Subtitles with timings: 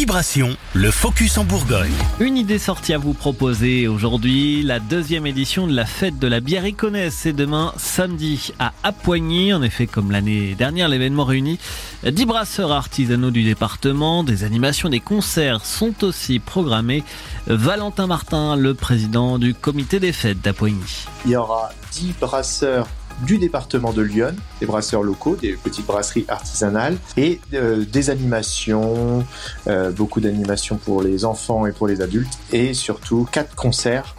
[0.00, 1.92] Vibration, le focus en Bourgogne.
[2.20, 6.40] Une idée sortie à vous proposer aujourd'hui, la deuxième édition de la fête de la
[6.40, 7.12] bière iconnaise.
[7.14, 9.52] C'est demain samedi à Appoigny.
[9.52, 11.58] En effet, comme l'année dernière, l'événement réunit
[12.02, 14.24] 10 brasseurs artisanaux du département.
[14.24, 17.04] Des animations, des concerts sont aussi programmés.
[17.46, 20.80] Valentin Martin, le président du comité des fêtes d'Appoigny.
[21.26, 22.86] Il y aura 10 brasseurs
[23.24, 29.24] du département de Lyon, des brasseurs locaux, des petites brasseries artisanales et euh, des animations,
[29.66, 34.16] euh, beaucoup d'animations pour les enfants et pour les adultes et surtout quatre concerts.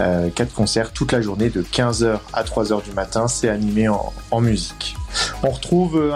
[0.00, 4.40] Euh, quatre concerts toute la journée de 15h à 3h du matin, c'est animé en,
[4.40, 4.96] musique.
[5.42, 6.10] On retrouve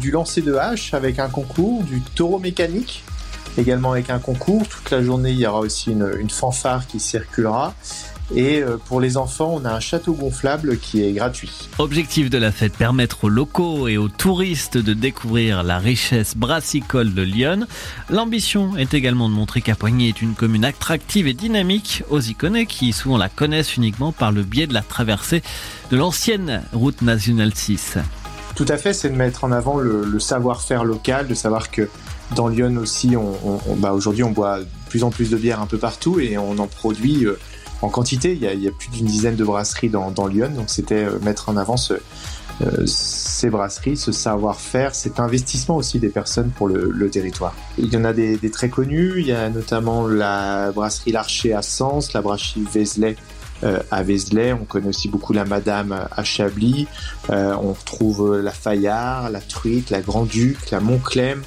[0.00, 3.04] du lancer de hache avec un concours, du taureau mécanique
[3.58, 4.66] également avec un concours.
[4.66, 7.74] Toute la journée, il y aura aussi une fanfare qui circulera
[8.34, 11.68] et euh, pour les enfants, on a un château gonflable qui est gratuit.
[11.78, 17.14] Objectif de la fête, permettre aux locaux et aux touristes de découvrir la richesse brassicole
[17.14, 17.66] de Lyon.
[18.10, 22.92] L'ambition est également de montrer qu'Apoigny est une commune attractive et dynamique aux Iconais qui
[22.92, 25.42] souvent la connaissent uniquement par le biais de la traversée
[25.90, 27.98] de l'ancienne route nationale 6.
[28.56, 31.88] Tout à fait, c'est de mettre en avant le, le savoir-faire local, de savoir que
[32.34, 35.60] dans Lyon aussi, on, on, bah aujourd'hui, on boit de plus en plus de bière
[35.60, 37.38] un peu partout et on en produit euh,
[37.82, 38.32] en quantité.
[38.32, 40.70] Il y a, il y a plus d'une dizaine de brasseries dans, dans Lyon, donc
[40.70, 41.76] c'était euh, mettre en avant
[42.62, 47.54] euh, ces brasseries, ce savoir-faire, cet investissement aussi des personnes pour le, le territoire.
[47.78, 51.52] Il y en a des, des, très connus, il y a notamment la brasserie L'Archer
[51.52, 53.16] à Sens, la brasserie Vézelay
[53.62, 56.88] euh, à Vézelay, on connaît aussi beaucoup la Madame à Chablis,
[57.30, 61.42] euh, on retrouve la Fayard, la Truite, la Grand-Duc, la Montclem,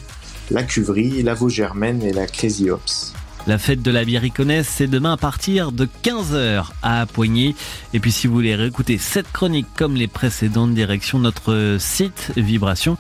[0.50, 3.14] la Cuverie, la Vaugermaine et la Crazy Ops.
[3.48, 7.56] La fête de la bière iconnaise, c'est demain à partir de 15h à Poigny.
[7.94, 13.00] Et puis si vous voulez réécouter cette chronique comme les précédentes, direction notre site vibration.fr.